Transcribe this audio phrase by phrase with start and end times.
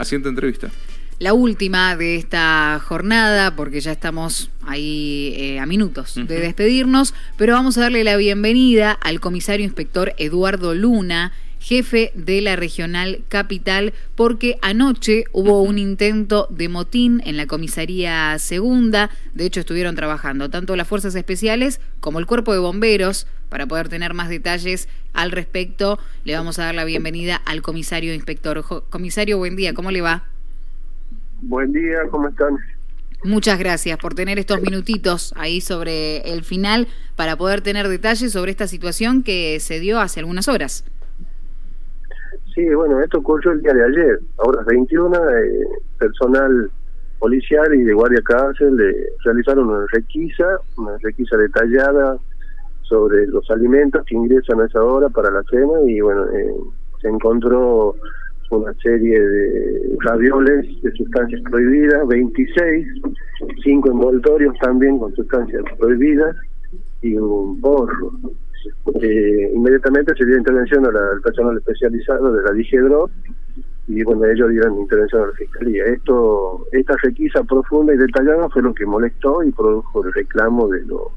[0.00, 0.70] haciendo entrevista.
[1.20, 7.52] La última de esta jornada, porque ya estamos ahí eh, a minutos de despedirnos, pero
[7.52, 13.92] vamos a darle la bienvenida al comisario inspector Eduardo Luna jefe de la regional capital,
[14.14, 19.10] porque anoche hubo un intento de motín en la comisaría segunda.
[19.34, 23.26] De hecho, estuvieron trabajando tanto las fuerzas especiales como el cuerpo de bomberos.
[23.50, 28.14] Para poder tener más detalles al respecto, le vamos a dar la bienvenida al comisario
[28.14, 28.64] inspector.
[28.88, 30.24] Comisario, buen día, ¿cómo le va?
[31.42, 32.58] Buen día, ¿cómo están?
[33.24, 38.50] Muchas gracias por tener estos minutitos ahí sobre el final para poder tener detalles sobre
[38.50, 40.84] esta situación que se dio hace algunas horas.
[42.54, 46.70] Sí, bueno, esto ocurrió el día de ayer, ahora 21, eh, personal
[47.18, 48.76] policial y de guardia cárcel
[49.24, 52.18] realizaron una requisa, una requisa detallada
[52.82, 56.54] sobre los alimentos que ingresan a esa hora para la cena y bueno, eh,
[57.00, 57.94] se encontró
[58.50, 62.86] una serie de ravioles de sustancias prohibidas, 26,
[63.62, 66.36] cinco envoltorios también con sustancias prohibidas
[67.02, 68.12] y un borro.
[69.00, 73.10] Eh, inmediatamente se dio intervención al personal especializado de la DIGEDRO
[73.88, 75.84] y bueno, ellos dieron intervención a la Fiscalía.
[75.84, 80.84] Esto, esta requisa profunda y detallada fue lo que molestó y produjo el reclamo de,
[80.84, 81.12] lo,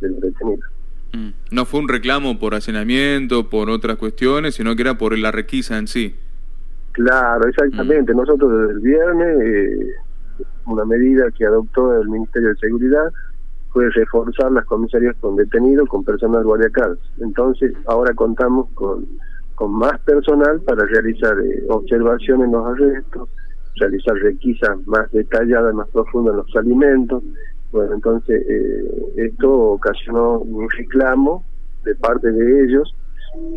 [0.00, 0.70] de los detenidos.
[1.12, 1.28] Mm.
[1.50, 5.78] No fue un reclamo por hacinamiento, por otras cuestiones, sino que era por la requisa
[5.78, 6.14] en sí.
[6.98, 8.12] Claro, exactamente.
[8.12, 8.16] Mm.
[8.16, 9.94] Nosotros desde el viernes, eh,
[10.66, 13.12] una medida que adoptó el Ministerio de Seguridad,
[13.72, 16.70] fue reforzar las comisarías con detenidos, con personal guardia
[17.20, 19.06] Entonces, ahora contamos con,
[19.54, 23.28] con más personal para realizar eh, observaciones en los arrestos,
[23.76, 27.22] realizar requisas más detalladas, más profundas en los alimentos.
[27.70, 31.44] Bueno, entonces eh, esto ocasionó un reclamo
[31.84, 32.92] de parte de ellos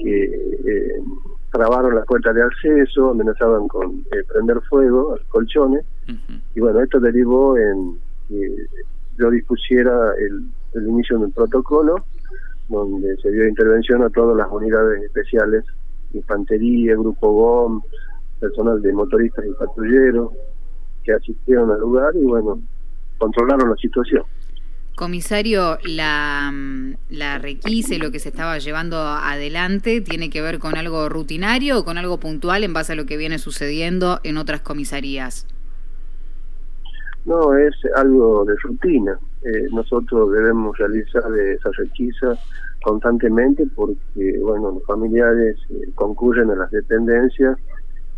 [0.03, 1.02] que eh,
[1.52, 5.85] trabaron las puertas de acceso, amenazaban con prender fuego a los colchones.
[6.55, 8.55] Y bueno, esto derivó en que
[9.17, 12.06] yo dispusiera el, el inicio de un protocolo
[12.69, 15.66] donde se dio intervención a todas las unidades especiales,
[16.13, 17.81] infantería, grupo GOM,
[18.40, 20.31] personal de motoristas y patrulleros
[21.03, 22.59] que asistieron al lugar y bueno,
[23.17, 24.23] controlaron la situación.
[25.01, 26.53] Comisario, la,
[27.09, 31.84] la requise, lo que se estaba llevando adelante, ¿tiene que ver con algo rutinario o
[31.84, 35.47] con algo puntual en base a lo que viene sucediendo en otras comisarías?
[37.25, 39.17] No, es algo de rutina.
[39.41, 42.38] Eh, nosotros debemos realizar esa requisa
[42.84, 47.57] constantemente porque, bueno, los familiares eh, concurren a las dependencias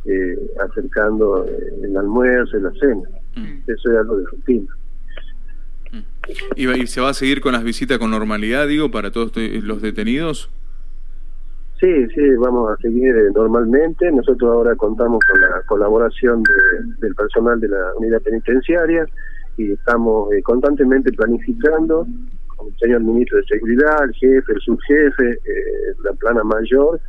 [0.03, 1.45] eh, acercando
[1.81, 3.09] el almuerzo y la cena.
[3.37, 3.71] Mm.
[3.71, 4.67] Eso es algo de rutina.
[5.93, 6.03] Mm.
[6.55, 10.49] ¿Y se va a seguir con las visitas con normalidad, digo, para todos los detenidos?
[11.83, 14.09] Sí, sí, vamos a seguir eh, normalmente.
[14.09, 16.41] Nosotros ahora contamos con la colaboración
[16.99, 19.05] del personal de la unidad penitenciaria
[19.57, 22.07] y estamos eh, constantemente planificando
[22.55, 27.01] con el señor ministro de Seguridad, el jefe, el subjefe, eh, la plana mayor.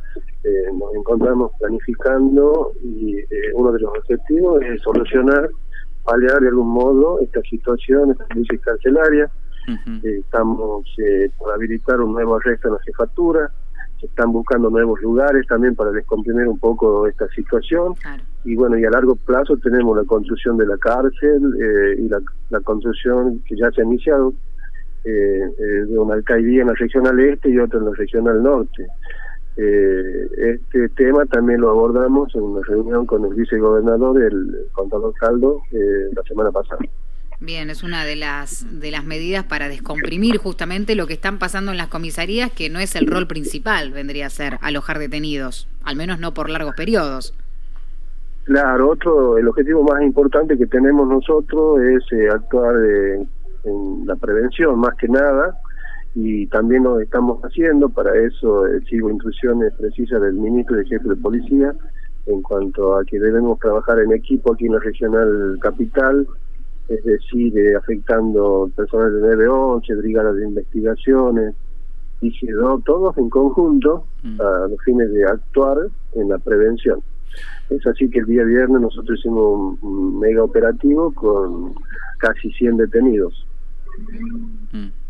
[0.77, 3.23] nos encontramos planificando y
[3.53, 5.49] uno de los objetivos es solucionar,
[6.05, 9.29] paliar de algún modo esta situación, esta crisis carcelaria.
[10.03, 10.85] estamos
[11.37, 13.51] por habilitar un nuevo arresto en la jefatura
[13.99, 17.93] se están buscando nuevos lugares también para descomprimir un poco esta situación.
[18.43, 22.59] Y bueno, y a largo plazo tenemos la construcción de la cárcel eh, y la,
[22.61, 24.33] construcción que ya se ha iniciado
[25.03, 25.09] eh,
[25.57, 28.87] eh, de una alcaldía en la regional este y otra en la regional norte.
[29.57, 36.23] Este tema también lo abordamos en una reunión con el vicegobernador, el contador Caldo, la
[36.23, 36.79] semana pasada.
[37.39, 41.71] Bien, es una de las de las medidas para descomprimir justamente lo que están pasando
[41.71, 45.97] en las comisarías, que no es el rol principal, vendría a ser alojar detenidos, al
[45.97, 47.33] menos no por largos periodos.
[48.45, 52.75] Claro, otro, el objetivo más importante que tenemos nosotros es eh, actuar
[53.63, 55.59] en la prevención, más que nada,
[56.15, 61.09] y también lo estamos haciendo, para eso eh, sigo instrucciones precisas del ministro y jefe
[61.09, 61.75] de policía
[62.25, 66.25] en cuanto a que debemos trabajar en equipo aquí en la regional capital,
[66.87, 71.53] es decir, eh, afectando personal de 911, brigadas de investigaciones,
[72.21, 74.41] IGDO, todos en conjunto mm.
[74.41, 75.77] a los fines de actuar
[76.13, 77.01] en la prevención.
[77.69, 81.73] Es así que el día viernes nosotros hicimos un, mega operativo con
[82.19, 83.45] casi 100 detenidos.
[84.71, 85.04] Mm.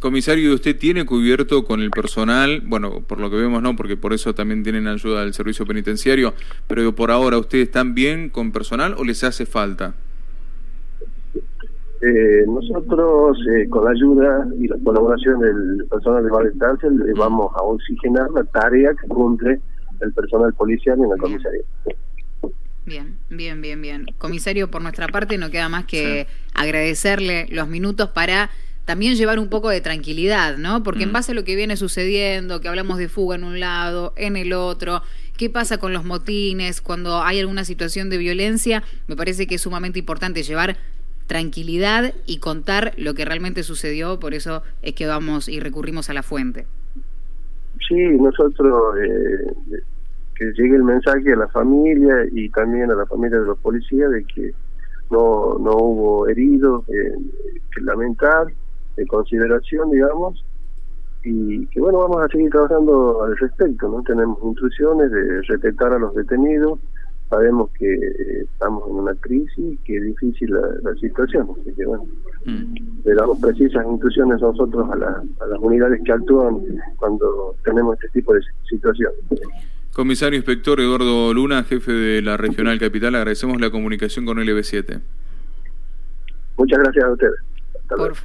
[0.00, 2.62] Comisario, ¿usted tiene cubierto con el personal?
[2.64, 6.34] Bueno, por lo que vemos no, porque por eso también tienen ayuda del servicio penitenciario,
[6.66, 9.94] pero por ahora, ¿ustedes están bien con personal o les hace falta?
[12.00, 17.52] Eh, nosotros, eh, con la ayuda y la colaboración del personal de Valle Cárcel, vamos
[17.56, 19.60] a oxigenar la tarea que cumple
[20.00, 21.62] el personal policial en la comisaría.
[22.86, 24.06] Bien, bien, bien, bien.
[24.16, 28.48] Comisario, por nuestra parte no queda más que agradecerle los minutos para
[28.88, 30.82] también llevar un poco de tranquilidad, ¿no?
[30.82, 34.14] Porque en base a lo que viene sucediendo, que hablamos de fuga en un lado,
[34.16, 35.02] en el otro,
[35.36, 39.60] qué pasa con los motines, cuando hay alguna situación de violencia, me parece que es
[39.60, 40.78] sumamente importante llevar
[41.26, 46.14] tranquilidad y contar lo que realmente sucedió, por eso es que vamos y recurrimos a
[46.14, 46.64] la fuente.
[47.86, 49.82] Sí, nosotros eh,
[50.34, 54.10] que llegue el mensaje a la familia y también a la familia de los policías
[54.10, 54.54] de que
[55.10, 57.12] no, no hubo heridos eh,
[57.74, 58.46] que lamentar,
[58.98, 60.44] de consideración, digamos,
[61.24, 64.02] y que bueno, vamos a seguir trabajando al respecto, ¿no?
[64.02, 66.80] Tenemos instrucciones de respetar a los detenidos,
[67.30, 72.06] sabemos que eh, estamos en una crisis, que es difícil la, situación, así que bueno,
[72.44, 72.74] mm.
[73.04, 76.60] le damos precisas instrucciones nosotros a, a las unidades que actúan
[76.96, 79.18] cuando tenemos este tipo de situaciones.
[79.92, 85.00] Comisario Inspector Eduardo Luna, jefe de la Regional Capital, agradecemos la comunicación con LB7.
[86.56, 87.40] Muchas gracias a ustedes.
[87.88, 88.16] Por favor.